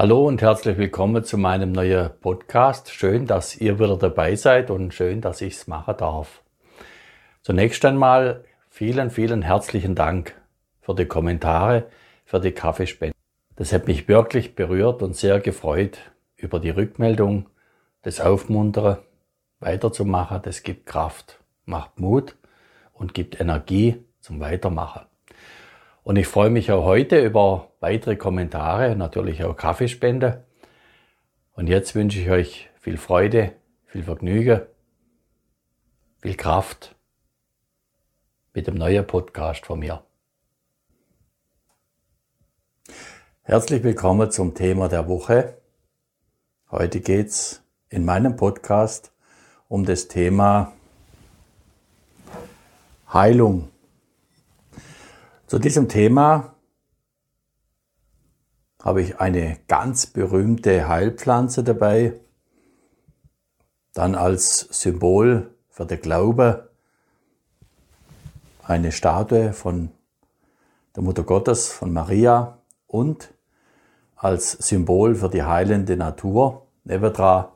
Hallo 0.00 0.28
und 0.28 0.42
herzlich 0.42 0.78
willkommen 0.78 1.24
zu 1.24 1.36
meinem 1.36 1.72
neuen 1.72 2.10
Podcast. 2.20 2.92
Schön, 2.92 3.26
dass 3.26 3.56
ihr 3.56 3.80
wieder 3.80 3.96
dabei 3.96 4.36
seid 4.36 4.70
und 4.70 4.94
schön, 4.94 5.20
dass 5.20 5.40
ich 5.40 5.54
es 5.54 5.66
machen 5.66 5.96
darf. 5.98 6.44
Zunächst 7.42 7.84
einmal 7.84 8.44
vielen, 8.68 9.10
vielen 9.10 9.42
herzlichen 9.42 9.96
Dank 9.96 10.40
für 10.82 10.94
die 10.94 11.06
Kommentare, 11.06 11.88
für 12.24 12.38
die 12.38 12.52
Kaffeespende. 12.52 13.12
Das 13.56 13.72
hat 13.72 13.88
mich 13.88 14.06
wirklich 14.06 14.54
berührt 14.54 15.02
und 15.02 15.16
sehr 15.16 15.40
gefreut 15.40 15.98
über 16.36 16.60
die 16.60 16.70
Rückmeldung, 16.70 17.46
das 18.02 18.20
Aufmuntern, 18.20 18.98
weiterzumachen. 19.58 20.42
Das 20.42 20.62
gibt 20.62 20.86
Kraft, 20.86 21.40
macht 21.64 21.98
Mut 21.98 22.36
und 22.92 23.14
gibt 23.14 23.40
Energie 23.40 23.96
zum 24.20 24.38
Weitermachen. 24.38 25.06
Und 26.04 26.14
ich 26.14 26.28
freue 26.28 26.50
mich 26.50 26.70
auch 26.70 26.84
heute 26.84 27.18
über 27.18 27.67
weitere 27.80 28.16
Kommentare, 28.16 28.96
natürlich 28.96 29.44
auch 29.44 29.56
Kaffeespende. 29.56 30.44
Und 31.52 31.68
jetzt 31.68 31.94
wünsche 31.94 32.20
ich 32.20 32.30
euch 32.30 32.70
viel 32.78 32.96
Freude, 32.96 33.52
viel 33.86 34.02
Vergnügen, 34.02 34.62
viel 36.20 36.34
Kraft 36.34 36.96
mit 38.52 38.66
dem 38.66 38.74
neuen 38.74 39.06
Podcast 39.06 39.66
von 39.66 39.78
mir. 39.78 40.02
Herzlich 43.42 43.82
willkommen 43.82 44.30
zum 44.30 44.54
Thema 44.54 44.88
der 44.88 45.08
Woche. 45.08 45.58
Heute 46.70 47.00
geht's 47.00 47.62
in 47.88 48.04
meinem 48.04 48.36
Podcast 48.36 49.12
um 49.68 49.84
das 49.84 50.08
Thema 50.08 50.72
Heilung. 53.12 53.70
Zu 55.46 55.58
diesem 55.58 55.88
Thema 55.88 56.54
habe 58.82 59.02
ich 59.02 59.20
eine 59.20 59.58
ganz 59.68 60.06
berühmte 60.06 60.88
Heilpflanze 60.88 61.64
dabei, 61.64 62.14
dann 63.92 64.14
als 64.14 64.60
Symbol 64.70 65.54
für 65.68 65.84
den 65.84 66.00
Glaube 66.00 66.70
eine 68.62 68.92
Statue 68.92 69.52
von 69.52 69.90
der 70.94 71.02
Mutter 71.02 71.22
Gottes, 71.22 71.68
von 71.68 71.92
Maria 71.92 72.58
und 72.86 73.32
als 74.16 74.52
Symbol 74.52 75.14
für 75.14 75.28
die 75.28 75.42
heilende 75.42 75.96
Natur 75.96 76.66
nebendran 76.84 77.46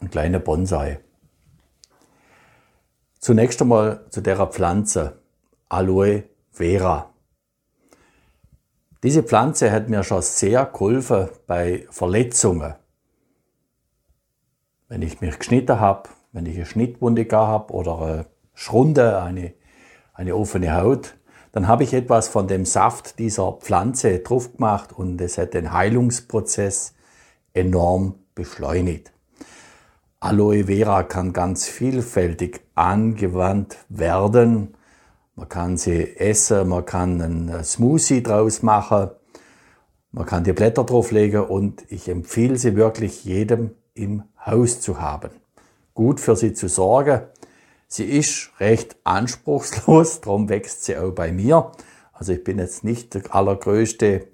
ein 0.00 0.10
kleiner 0.10 0.38
Bonsai. 0.38 1.00
Zunächst 3.18 3.60
einmal 3.60 4.06
zu 4.10 4.20
der 4.20 4.46
Pflanze 4.46 5.20
Aloe 5.68 6.24
Vera. 6.52 7.12
Diese 9.04 9.22
Pflanze 9.22 9.70
hat 9.70 9.88
mir 9.88 10.02
schon 10.02 10.22
sehr 10.22 10.66
geholfen 10.66 11.28
bei 11.46 11.86
Verletzungen. 11.90 12.74
Wenn 14.88 15.02
ich 15.02 15.20
mich 15.20 15.38
geschnitten 15.38 15.78
habe, 15.78 16.08
wenn 16.32 16.46
ich 16.46 16.56
eine 16.56 16.66
Schnittwunde 16.66 17.24
gehabt 17.24 17.70
habe 17.70 17.74
oder 17.74 17.98
eine 18.00 18.26
Schrunde, 18.54 19.22
eine, 19.22 19.54
eine 20.14 20.34
offene 20.34 20.74
Haut, 20.74 21.14
dann 21.52 21.68
habe 21.68 21.84
ich 21.84 21.94
etwas 21.94 22.26
von 22.26 22.48
dem 22.48 22.64
Saft 22.64 23.20
dieser 23.20 23.52
Pflanze 23.52 24.18
drauf 24.18 24.54
gemacht 24.54 24.92
und 24.92 25.20
es 25.20 25.38
hat 25.38 25.54
den 25.54 25.72
Heilungsprozess 25.72 26.94
enorm 27.54 28.16
beschleunigt. 28.34 29.12
Aloe 30.18 30.64
Vera 30.64 31.04
kann 31.04 31.32
ganz 31.32 31.68
vielfältig 31.68 32.62
angewandt 32.74 33.76
werden 33.88 34.74
man 35.38 35.48
kann 35.48 35.76
sie 35.76 36.16
essen, 36.16 36.68
man 36.68 36.84
kann 36.84 37.22
einen 37.22 37.62
Smoothie 37.62 38.24
draus 38.24 38.62
machen, 38.62 39.10
man 40.10 40.26
kann 40.26 40.42
die 40.42 40.52
Blätter 40.52 40.82
drauflegen 40.82 41.42
und 41.44 41.84
ich 41.90 42.08
empfehle 42.08 42.58
sie 42.58 42.74
wirklich 42.74 43.24
jedem 43.24 43.70
im 43.94 44.24
Haus 44.44 44.80
zu 44.80 45.00
haben. 45.00 45.30
Gut 45.94 46.18
für 46.18 46.34
sie 46.34 46.54
zu 46.54 46.68
sorgen. 46.68 47.20
Sie 47.86 48.04
ist 48.04 48.50
recht 48.58 48.96
anspruchslos, 49.04 50.20
darum 50.22 50.48
wächst 50.48 50.84
sie 50.84 50.96
auch 50.96 51.12
bei 51.12 51.30
mir. 51.30 51.70
Also 52.12 52.32
ich 52.32 52.42
bin 52.42 52.58
jetzt 52.58 52.82
nicht 52.82 53.14
der 53.14 53.32
allergrößte 53.32 54.26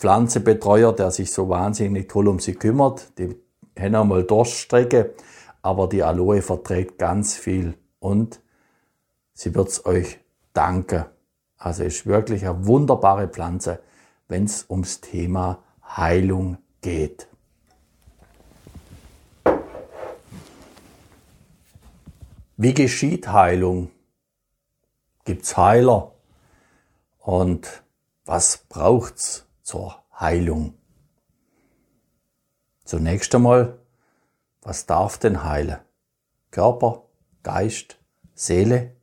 Pflanzenbetreuer, 0.00 0.92
der 0.92 1.12
sich 1.12 1.30
so 1.30 1.48
wahnsinnig 1.50 2.08
toll 2.08 2.26
um 2.26 2.40
sie 2.40 2.54
kümmert. 2.54 3.16
Die 3.16 3.36
haben 3.78 3.94
einmal 3.94 4.24
Durststrecke, 4.24 5.14
aber 5.62 5.88
die 5.88 6.02
Aloe 6.02 6.42
verträgt 6.42 6.98
ganz 6.98 7.36
viel 7.36 7.74
und 8.00 8.40
sie 9.34 9.54
wird's 9.54 9.86
euch 9.86 10.18
Danke. 10.52 11.10
Also 11.56 11.84
ist 11.84 12.06
wirklich 12.06 12.44
eine 12.44 12.66
wunderbare 12.66 13.28
Pflanze, 13.28 13.82
wenn 14.28 14.44
es 14.44 14.66
ums 14.68 15.00
Thema 15.00 15.62
Heilung 15.84 16.58
geht. 16.80 17.28
Wie 22.56 22.74
geschieht 22.74 23.28
Heilung? 23.28 23.90
Gibt's 25.24 25.56
Heiler? 25.56 26.12
Und 27.18 27.82
was 28.24 28.58
braucht's 28.68 29.46
zur 29.62 30.02
Heilung? 30.18 30.74
Zunächst 32.84 33.34
einmal, 33.34 33.78
was 34.60 34.86
darf 34.86 35.18
denn 35.18 35.44
heilen? 35.44 35.78
Körper, 36.50 37.04
Geist, 37.42 37.98
Seele? 38.34 38.96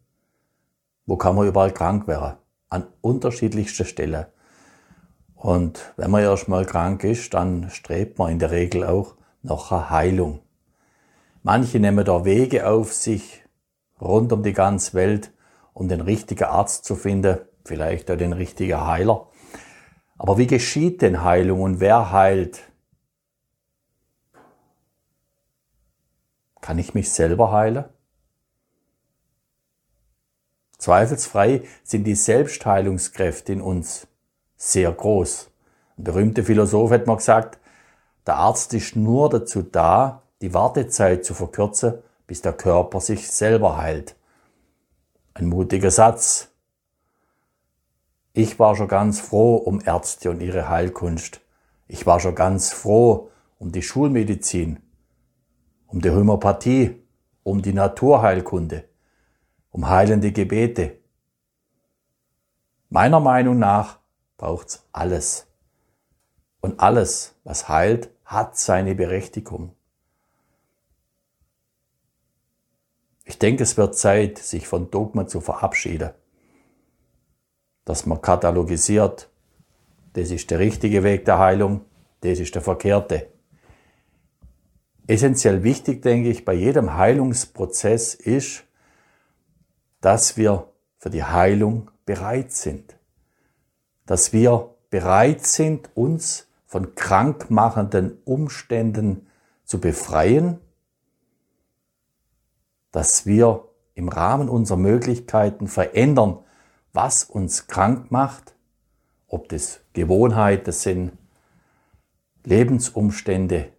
Wo 1.09 1.17
kann 1.17 1.35
man 1.35 1.47
überall 1.47 1.71
krank 1.71 2.07
werden? 2.07 2.37
An 2.69 2.85
unterschiedlichster 3.01 3.83
Stelle. 3.83 4.31
Und 5.33 5.91
wenn 5.97 6.11
man 6.11 6.21
erstmal 6.21 6.67
krank 6.67 7.03
ist, 7.03 7.33
dann 7.33 7.71
strebt 7.71 8.19
man 8.19 8.31
in 8.31 8.37
der 8.37 8.51
Regel 8.51 8.83
auch 8.83 9.15
nach 9.41 9.71
einer 9.71 9.89
Heilung. 9.89 10.41
Manche 11.41 11.79
nehmen 11.79 12.05
da 12.05 12.25
Wege 12.25 12.67
auf 12.67 12.93
sich 12.93 13.43
rund 13.99 14.31
um 14.31 14.43
die 14.43 14.53
ganze 14.53 14.93
Welt, 14.93 15.33
um 15.73 15.87
den 15.87 16.01
richtigen 16.01 16.43
Arzt 16.43 16.85
zu 16.85 16.95
finden, 16.95 17.39
vielleicht 17.65 18.11
auch 18.11 18.17
den 18.17 18.33
richtigen 18.33 18.85
Heiler. 18.85 19.29
Aber 20.19 20.37
wie 20.37 20.45
geschieht 20.45 21.01
denn 21.01 21.23
Heilung 21.23 21.63
und 21.63 21.79
wer 21.79 22.11
heilt? 22.11 22.61
Kann 26.61 26.77
ich 26.77 26.93
mich 26.93 27.11
selber 27.11 27.51
heilen? 27.51 27.85
Zweifelsfrei 30.79 31.63
sind 31.83 32.05
die 32.05 32.15
Selbstheilungskräfte 32.15 33.51
in 33.51 33.61
uns 33.61 34.07
sehr 34.55 34.91
groß. 34.91 35.51
Ein 35.97 36.03
berühmter 36.05 36.43
Philosoph 36.43 36.91
hat 36.91 37.05
mal 37.05 37.17
gesagt, 37.17 37.59
der 38.25 38.37
Arzt 38.37 38.73
ist 38.73 38.95
nur 38.95 39.29
dazu 39.29 39.61
da, 39.61 40.23
die 40.41 40.53
Wartezeit 40.53 41.25
zu 41.25 41.33
verkürzen, 41.33 41.95
bis 42.27 42.41
der 42.41 42.53
Körper 42.53 43.01
sich 43.01 43.29
selber 43.29 43.77
heilt. 43.77 44.15
Ein 45.33 45.47
mutiger 45.47 45.91
Satz. 45.91 46.47
Ich 48.31 48.57
war 48.57 48.75
schon 48.77 48.87
ganz 48.87 49.19
froh 49.19 49.57
um 49.57 49.81
Ärzte 49.83 50.29
und 50.29 50.41
ihre 50.41 50.69
Heilkunst. 50.69 51.41
Ich 51.89 52.05
war 52.05 52.21
schon 52.21 52.35
ganz 52.35 52.71
froh 52.71 53.29
um 53.57 53.73
die 53.73 53.81
Schulmedizin, 53.81 54.79
um 55.87 55.99
die 55.99 56.11
Homöopathie, 56.11 57.03
um 57.43 57.61
die 57.61 57.73
Naturheilkunde 57.73 58.88
um 59.71 59.89
heilende 59.89 60.31
Gebete. 60.31 60.97
Meiner 62.89 63.19
Meinung 63.19 63.59
nach 63.59 63.99
braucht's 64.37 64.87
alles. 64.91 65.47
Und 66.61 66.79
alles, 66.79 67.35
was 67.43 67.69
heilt, 67.69 68.09
hat 68.25 68.57
seine 68.57 68.95
Berechtigung. 68.95 69.75
Ich 73.25 73.37
denke, 73.37 73.63
es 73.63 73.77
wird 73.77 73.95
Zeit, 73.95 74.39
sich 74.39 74.67
von 74.67 74.89
Dogma 74.89 75.27
zu 75.27 75.39
verabschieden. 75.39 76.11
Dass 77.85 78.05
man 78.05 78.21
katalogisiert, 78.21 79.29
das 80.13 80.31
ist 80.31 80.49
der 80.49 80.59
richtige 80.59 81.03
Weg 81.03 81.25
der 81.25 81.37
Heilung, 81.37 81.81
das 82.21 82.39
ist 82.39 82.55
der 82.55 82.63
verkehrte. 82.63 83.29
Essentiell 85.07 85.63
wichtig, 85.63 86.01
denke 86.01 86.29
ich, 86.29 86.43
bei 86.43 86.53
jedem 86.53 86.95
Heilungsprozess 86.95 88.15
ist, 88.15 88.63
dass 90.01 90.37
wir 90.37 90.71
für 90.97 91.09
die 91.09 91.23
Heilung 91.23 91.91
bereit 92.05 92.51
sind. 92.51 92.97
Dass 94.05 94.33
wir 94.33 94.75
bereit 94.89 95.45
sind, 95.45 95.89
uns 95.95 96.47
von 96.65 96.95
krankmachenden 96.95 98.17
Umständen 98.25 99.27
zu 99.63 99.79
befreien. 99.79 100.59
Dass 102.91 103.25
wir 103.25 103.67
im 103.93 104.09
Rahmen 104.09 104.49
unserer 104.49 104.77
Möglichkeiten 104.77 105.67
verändern, 105.67 106.39
was 106.93 107.23
uns 107.23 107.67
krank 107.67 108.11
macht. 108.11 108.55
Ob 109.27 109.49
das 109.49 109.81
Gewohnheiten 109.93 110.71
sind, 110.71 111.11
Lebensumstände, 112.43 113.71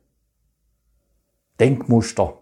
Denkmuster, 1.59 2.40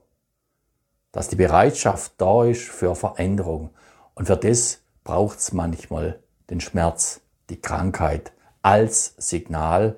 dass 1.12 1.28
die 1.28 1.37
Bereitschaft 1.37 2.12
da 2.19 2.44
ist 2.44 2.69
für 2.69 2.94
Veränderung. 2.94 3.70
Und 4.14 4.26
für 4.26 4.37
das 4.37 4.82
braucht 5.05 5.38
es 5.38 5.52
manchmal 5.52 6.20
den 6.50 6.60
Schmerz, 6.60 7.20
die 7.50 7.60
Krankheit 7.60 8.32
als 8.62 9.14
Signal 9.16 9.96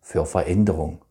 für 0.00 0.26
Veränderung. 0.26 1.02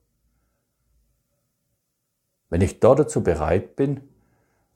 Wenn 2.49 2.61
ich 2.61 2.79
da 2.79 2.95
dazu 2.95 3.23
bereit 3.23 3.75
bin, 3.75 4.01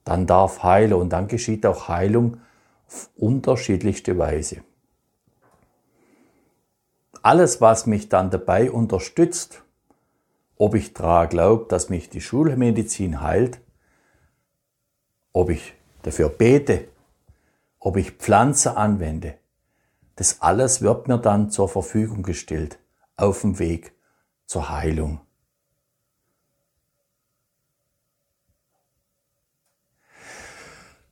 dann 0.04 0.26
darf 0.26 0.62
Heilung 0.62 1.02
und 1.02 1.10
dann 1.10 1.28
geschieht 1.28 1.66
auch 1.66 1.88
Heilung 1.88 2.40
auf 2.86 3.10
unterschiedlichste 3.16 4.16
Weise. 4.18 4.62
Alles, 7.22 7.60
was 7.60 7.86
mich 7.86 8.08
dann 8.10 8.30
dabei 8.30 8.70
unterstützt, 8.70 9.62
ob 10.56 10.74
ich 10.74 10.92
daran 10.92 11.30
glaube, 11.30 11.66
dass 11.68 11.88
mich 11.88 12.10
die 12.10 12.20
Schulmedizin 12.20 13.22
heilt, 13.22 13.60
ob 15.34 15.50
ich 15.50 15.74
dafür 16.02 16.30
bete, 16.30 16.88
ob 17.78 17.98
ich 17.98 18.12
Pflanze 18.12 18.78
anwende, 18.78 19.34
das 20.16 20.40
alles 20.40 20.80
wird 20.80 21.08
mir 21.08 21.18
dann 21.18 21.50
zur 21.50 21.68
Verfügung 21.68 22.22
gestellt 22.22 22.78
auf 23.16 23.42
dem 23.42 23.58
Weg 23.58 23.92
zur 24.46 24.70
Heilung. 24.70 25.20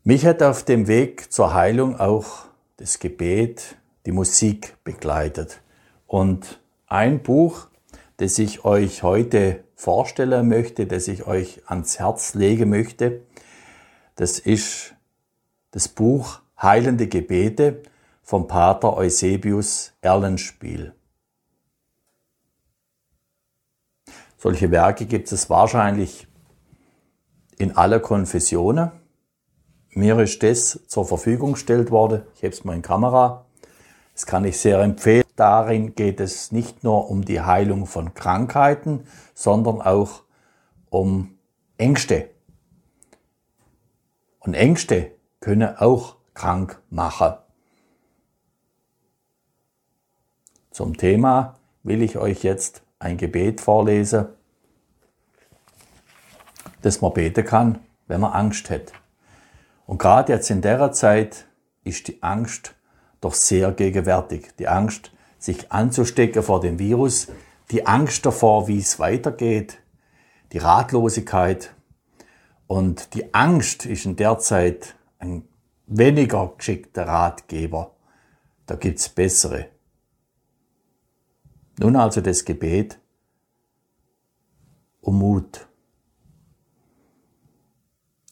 Mich 0.04 0.24
hat 0.24 0.42
auf 0.42 0.64
dem 0.64 0.88
Weg 0.88 1.32
zur 1.32 1.54
Heilung 1.54 1.98
auch 2.00 2.46
das 2.76 2.98
Gebet, 2.98 3.76
die 4.06 4.12
Musik 4.12 4.76
begleitet. 4.82 5.60
Und 6.06 6.60
ein 6.86 7.22
Buch, 7.22 7.69
das 8.16 8.38
ich 8.38 8.64
euch 8.64 9.02
heute 9.02 9.62
vorstellen 9.76 10.48
möchte, 10.48 10.86
das 10.86 11.06
ich 11.08 11.26
euch 11.26 11.62
ans 11.66 11.98
Herz 11.98 12.34
legen 12.34 12.69
möchte, 12.69 13.22
das 14.16 14.38
ist 14.38 14.94
das 15.70 15.88
Buch 15.88 16.40
Heilende 16.60 17.08
Gebete 17.08 17.82
vom 18.22 18.46
Pater 18.46 18.96
Eusebius 18.96 19.92
Erlenspiel. 20.00 20.94
Solche 24.38 24.70
Werke 24.70 25.06
gibt 25.06 25.30
es 25.30 25.50
wahrscheinlich 25.50 26.26
in 27.58 27.76
aller 27.76 28.00
Konfessionen. 28.00 28.90
Mir 29.90 30.18
ist 30.18 30.42
das 30.42 30.80
zur 30.88 31.06
Verfügung 31.06 31.52
gestellt 31.52 31.90
worden. 31.90 32.22
Ich 32.34 32.42
habe 32.42 32.52
es 32.52 32.64
mal 32.64 32.74
in 32.74 32.82
Kamera. 32.82 33.46
Das 34.14 34.26
kann 34.26 34.44
ich 34.44 34.58
sehr 34.58 34.80
empfehlen. 34.80 35.24
Darin 35.36 35.94
geht 35.94 36.20
es 36.20 36.52
nicht 36.52 36.84
nur 36.84 37.08
um 37.08 37.24
die 37.24 37.40
Heilung 37.40 37.86
von 37.86 38.14
Krankheiten, 38.14 39.06
sondern 39.34 39.80
auch 39.80 40.22
um 40.90 41.38
Ängste. 41.78 42.31
Und 44.44 44.54
Ängste 44.54 45.12
können 45.40 45.76
auch 45.76 46.16
krank 46.34 46.80
machen. 46.90 47.34
Zum 50.70 50.96
Thema 50.96 51.58
will 51.82 52.02
ich 52.02 52.16
euch 52.16 52.42
jetzt 52.42 52.82
ein 52.98 53.18
Gebet 53.18 53.60
vorlesen, 53.60 54.26
das 56.80 57.00
man 57.00 57.12
beten 57.12 57.44
kann, 57.44 57.78
wenn 58.06 58.20
man 58.20 58.32
Angst 58.32 58.70
hat. 58.70 58.92
Und 59.86 59.98
gerade 59.98 60.32
jetzt 60.32 60.50
in 60.50 60.62
der 60.62 60.92
Zeit 60.92 61.46
ist 61.84 62.08
die 62.08 62.22
Angst 62.22 62.74
doch 63.20 63.34
sehr 63.34 63.72
gegenwärtig. 63.72 64.48
Die 64.58 64.68
Angst, 64.68 65.12
sich 65.38 65.72
anzustecken 65.72 66.42
vor 66.42 66.60
dem 66.60 66.78
Virus, 66.78 67.28
die 67.70 67.86
Angst 67.86 68.24
davor, 68.24 68.68
wie 68.68 68.78
es 68.78 68.98
weitergeht, 68.98 69.78
die 70.52 70.58
Ratlosigkeit. 70.58 71.74
Und 72.72 73.12
die 73.12 73.34
Angst 73.34 73.84
ist 73.84 74.06
in 74.06 74.16
der 74.16 74.38
Zeit 74.38 74.94
ein 75.19 75.46
weniger 75.86 76.54
geschickter 76.56 77.06
Ratgeber. 77.06 77.94
Da 78.64 78.76
gibt's 78.76 79.10
bessere. 79.10 79.66
Nun 81.78 81.96
also 81.96 82.22
das 82.22 82.46
Gebet 82.46 82.98
um 85.02 85.19
Mut. 85.19 85.69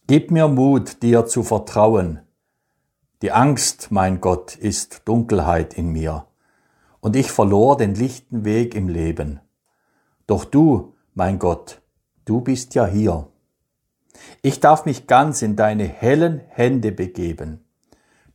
Gib 0.06 0.31
mir 0.31 0.48
Mut, 0.48 1.02
dir 1.02 1.26
zu 1.26 1.42
vertrauen. 1.42 2.20
Die 3.20 3.32
Angst, 3.32 3.88
mein 3.90 4.22
Gott, 4.22 4.56
ist 4.56 5.02
Dunkelheit 5.06 5.75
in 5.75 5.92
mir, 5.92 6.26
und 7.00 7.14
ich 7.14 7.31
verlor 7.31 7.76
den 7.76 7.94
lichten 7.94 8.46
Weg 8.46 8.75
im 8.75 8.88
Leben. 8.88 9.40
Doch 10.26 10.46
du, 10.46 10.94
mein 11.12 11.38
Gott, 11.38 11.82
du 12.25 12.40
bist 12.40 12.75
ja 12.75 12.87
hier. 12.87 13.29
Ich 14.42 14.60
darf 14.60 14.86
mich 14.86 15.06
ganz 15.06 15.42
in 15.42 15.56
deine 15.56 15.84
hellen 15.84 16.40
Hände 16.48 16.92
begeben. 16.92 17.64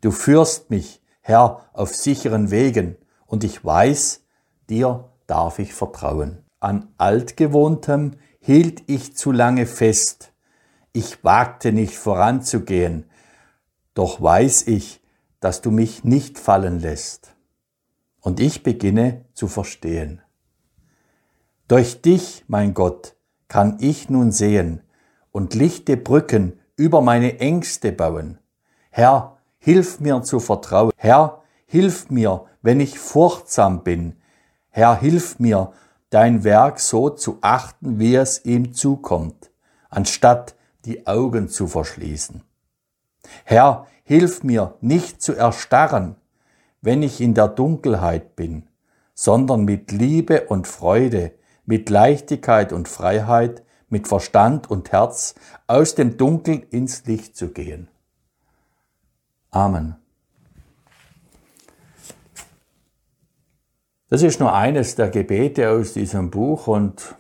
Du 0.02 0.12
führst 0.12 0.70
mich, 0.70 1.02
Herr, 1.22 1.70
auf 1.74 1.96
sicheren 1.96 2.52
Wegen, 2.52 2.98
und 3.26 3.44
ich 3.44 3.66
weiß, 3.66 4.24
dir 4.70 5.10
darf 5.26 5.60
ich 5.60 5.74
vertrauen. 5.74 6.44
An 6.60 6.94
altgewohntem 6.98 8.12
hielt 8.40 8.84
ich 8.88 9.16
zu 9.18 9.32
lange 9.32 9.66
fest. 9.66 10.32
Ich 10.94 11.24
wagte 11.24 11.72
nicht 11.72 11.98
voranzugehen, 11.98 13.10
doch 13.96 14.22
weiß 14.22 14.68
ich, 14.68 15.02
dass 15.40 15.62
du 15.62 15.72
mich 15.72 16.04
nicht 16.04 16.38
fallen 16.38 16.80
lässt. 16.80 17.36
Und 18.22 18.40
ich 18.40 18.64
beginne 18.64 19.26
zu 19.34 19.48
verstehen. 19.48 20.22
Durch 21.68 22.02
dich, 22.02 22.46
mein 22.48 22.74
Gott, 22.76 23.16
kann 23.48 23.78
ich 23.80 24.10
nun 24.10 24.32
sehen 24.32 24.82
und 25.36 25.54
lichte 25.54 25.98
Brücken 25.98 26.62
über 26.78 27.02
meine 27.02 27.42
Ängste 27.42 27.92
bauen. 27.92 28.40
Herr, 28.90 29.36
hilf 29.58 30.00
mir 30.00 30.22
zu 30.24 30.40
vertrauen. 30.40 30.94
Herr, 30.96 31.42
hilf 31.66 32.10
mir, 32.10 32.46
wenn 32.62 32.80
ich 32.80 32.98
furchtsam 32.98 33.84
bin. 33.84 34.16
Herr, 34.70 34.98
hilf 34.98 35.38
mir, 35.38 35.74
dein 36.10 36.46
Werk 36.46 36.80
so 36.80 37.10
zu 37.10 37.40
achten, 37.42 38.00
wie 38.00 38.16
es 38.16 38.46
ihm 38.46 38.74
zukommt, 38.74 39.52
anstatt 39.90 40.56
die 40.86 41.06
Augen 41.06 41.50
zu 41.50 41.68
verschließen. 41.68 42.42
Herr, 43.44 43.88
hilf 44.06 44.42
mir 44.42 44.76
nicht 44.80 45.22
zu 45.22 45.34
erstarren, 45.34 46.16
wenn 46.80 47.04
ich 47.04 47.20
in 47.20 47.34
der 47.34 47.50
Dunkelheit 47.50 48.38
bin, 48.38 48.70
sondern 49.14 49.66
mit 49.66 49.92
Liebe 49.92 50.46
und 50.48 50.66
Freude, 50.66 51.34
mit 51.66 51.90
Leichtigkeit 51.90 52.72
und 52.72 52.88
Freiheit, 52.88 53.65
mit 53.90 54.08
Verstand 54.08 54.70
und 54.70 54.92
Herz 54.92 55.36
aus 55.68 55.96
dem 55.96 56.18
Dunkel 56.18 56.66
ins 56.72 57.06
Licht 57.06 57.36
zu 57.36 57.50
gehen. 57.50 57.88
Amen. 59.52 59.96
Das 64.10 64.22
ist 64.22 64.40
nur 64.40 64.54
eines 64.54 64.96
der 64.96 65.10
Gebete 65.10 65.70
aus 65.72 65.94
diesem 65.94 66.30
Buch 66.30 66.68
und 66.68 67.16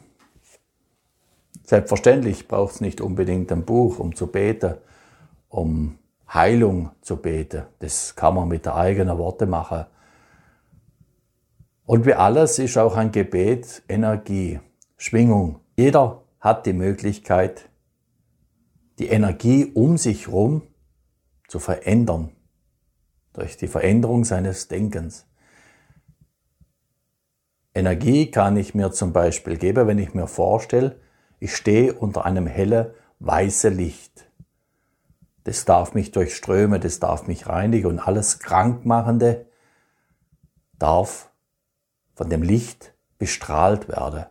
selbstverständlich 1.64 2.48
braucht 2.48 2.76
es 2.76 2.82
nicht 2.82 3.02
unbedingt 3.02 3.52
ein 3.52 3.66
Buch, 3.66 4.00
um 4.00 4.16
zu 4.16 4.28
beten, 4.28 4.76
um 5.50 5.98
Heilung 6.32 6.92
zu 7.02 7.18
beten. 7.18 7.64
Das 7.80 8.16
kann 8.16 8.36
man 8.36 8.48
mit 8.48 8.66
der 8.66 8.76
eigenen 8.76 9.18
Worte 9.18 9.46
machen. 9.46 9.86
Und 11.86 12.06
wie 12.06 12.14
alles 12.14 12.60
ist 12.60 12.78
auch 12.78 12.96
ein 12.96 13.12
Gebet 13.12 13.84
Energie, 13.88 14.60
Schwingung. 14.98 15.60
Jeder 15.76 16.22
hat 16.46 16.68
die 16.68 16.74
Möglichkeit, 16.74 17.70
die 19.00 19.08
Energie 19.08 19.66
um 19.74 19.98
sich 19.98 20.28
herum 20.28 20.62
zu 21.48 21.58
verändern 21.58 22.36
durch 23.34 23.58
die 23.58 23.68
Veränderung 23.68 24.26
seines 24.26 24.68
Denkens. 24.68 25.26
Energie 27.74 28.30
kann 28.30 28.58
ich 28.58 28.76
mir 28.76 28.92
zum 28.92 29.12
Beispiel 29.12 29.58
geben, 29.58 29.88
wenn 29.88 29.98
ich 29.98 30.14
mir 30.14 30.28
vorstelle, 30.28 31.02
ich 31.40 31.56
stehe 31.56 31.96
unter 31.96 32.26
einem 32.26 32.46
hellen, 32.46 32.92
weißen 33.18 33.76
Licht. 33.76 34.30
Das 35.46 35.66
darf 35.66 35.96
mich 35.96 36.12
durchströmen, 36.12 36.80
das 36.80 37.00
darf 37.00 37.26
mich 37.26 37.48
reinigen 37.48 37.88
und 37.88 38.00
alles 38.00 38.38
Krankmachende 38.38 39.48
darf 40.78 41.32
von 42.14 42.30
dem 42.30 42.44
Licht 42.44 42.94
bestrahlt 43.18 43.88
werden. 43.88 44.28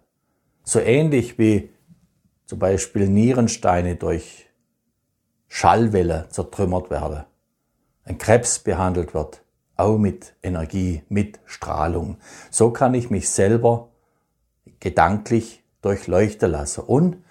So 0.63 0.79
ähnlich 0.79 1.39
wie 1.39 1.74
zum 2.47 2.59
Beispiel 2.59 3.09
Nierensteine 3.09 3.97
durch 3.97 4.47
Schallwelle 5.49 6.29
zertrümmert 6.31 6.91
werden, 6.91 7.25
ein 8.05 8.19
Krebs 8.19 8.59
behandelt 8.59 9.15
wird, 9.15 9.43
auch 9.77 9.99
mit 9.99 10.35
Energie, 10.43 11.03
mit 11.09 11.41
Strahlung. 11.47 12.19
So 12.51 12.71
kann 12.71 12.95
ich 12.95 13.11
mich 13.11 13.31
selber 13.31 13.91
gedanklich 14.81 15.65
durchleuchten 15.81 16.51
lassen 16.51 16.83
und 16.83 17.25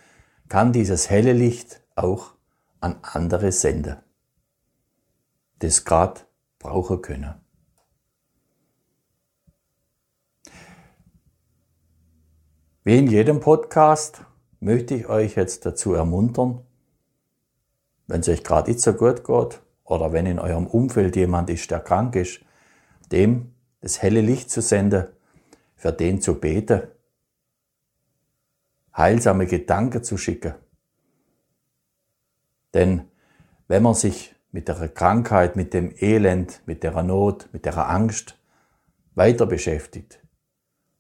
kann 0.50 0.74
dieses 0.74 1.10
helle 1.10 1.34
Licht 1.34 1.82
auch 1.96 2.34
an 2.80 2.98
andere 3.02 3.52
senden, 3.52 3.98
das 5.60 5.86
gerade 5.86 6.22
brauchen 6.60 7.02
können. 7.02 7.36
Wie 12.84 12.98
in 12.98 13.08
jedem 13.08 13.40
Podcast 13.40 14.26
möchte 14.64 14.96
ich 14.96 15.08
euch 15.08 15.36
jetzt 15.36 15.66
dazu 15.66 15.94
ermuntern, 15.94 16.62
wenn 18.08 18.22
es 18.22 18.30
euch 18.30 18.44
gerade 18.44 18.72
nicht 18.72 18.82
so 18.82 18.94
gut 18.94 19.24
geht, 19.24 19.62
oder 19.84 20.14
wenn 20.14 20.26
in 20.26 20.40
eurem 20.40 20.68
Umfeld 20.68 21.16
jemand 21.16 21.50
ist, 21.50 21.70
der 21.70 21.82
krank 21.82 22.16
ist, 22.16 22.40
dem 23.12 23.54
das 23.82 24.02
helle 24.02 24.22
Licht 24.22 24.50
zu 24.50 24.62
senden, 24.62 25.08
für 25.76 25.92
den 25.92 26.22
zu 26.22 26.40
beten 26.40 26.84
heilsame 28.96 29.48
Gedanken 29.48 30.04
zu 30.04 30.18
schicken. 30.18 30.54
Denn 32.74 33.08
wenn 33.68 33.84
man 33.84 33.96
sich 33.96 34.36
mit 34.52 34.68
der 34.68 34.88
Krankheit, 34.90 35.56
mit 35.56 35.74
dem 35.74 35.94
Elend, 36.00 36.62
mit 36.66 36.84
der 36.84 37.02
Not, 37.04 37.50
mit 37.52 37.66
der 37.66 37.90
Angst 37.90 38.40
weiter 39.16 39.46
beschäftigt, 39.46 40.20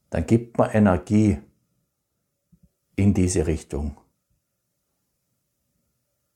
dann 0.09 0.25
gibt 0.25 0.57
man 0.57 0.71
Energie 0.71 1.39
in 2.95 3.13
diese 3.13 3.47
Richtung, 3.47 3.97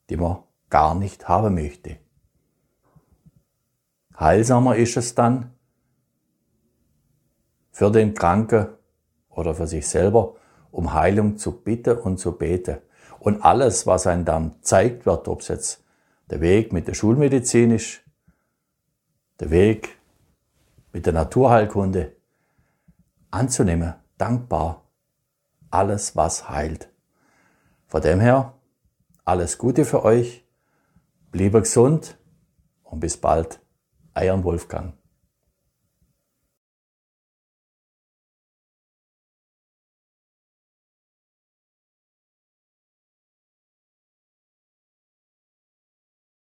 die 0.10 0.18
man 0.18 0.44
gar 0.70 0.96
nicht 0.96 1.28
haben 1.28 1.56
möchte. 1.56 1.98
Heilsamer 4.20 4.76
ist 4.76 4.98
es 4.98 5.14
dann 5.14 5.54
für 7.72 7.92
den 7.92 8.16
Kranken 8.16 8.70
oder 9.30 9.54
für 9.54 9.68
sich 9.68 9.88
selber, 9.88 10.36
um 10.72 10.94
Heilung 10.94 11.38
zu 11.38 11.62
bitten 11.62 11.98
und 11.98 12.18
zu 12.18 12.38
beten. 12.38 12.80
Und 13.20 13.42
alles, 13.44 13.86
was 13.86 14.08
einem 14.08 14.26
dann 14.26 14.56
zeigt 14.62 15.06
wird, 15.06 15.28
ob 15.28 15.42
es 15.42 15.48
jetzt 15.50 15.84
der 16.30 16.42
Weg 16.42 16.74
mit 16.74 16.88
der 16.88 16.96
Schulmedizin 16.96 17.72
ist, 17.72 18.02
der 19.40 19.52
Weg 19.52 19.98
mit 20.92 21.06
der 21.06 21.14
Naturheilkunde, 21.14 22.16
anzunehmen, 23.30 23.94
dankbar, 24.18 24.87
alles, 25.70 26.16
was 26.16 26.50
heilt. 26.50 26.90
Von 27.88 28.02
dem 28.02 28.20
her, 28.20 28.54
alles 29.26 29.58
Gute 29.58 29.86
für 29.86 30.04
euch, 30.04 30.46
bleibe 31.32 31.62
gesund 31.62 32.18
und 32.84 33.00
bis 33.00 33.18
bald, 33.18 33.60
Eiern 34.14 34.44
Wolfgang. 34.44 34.94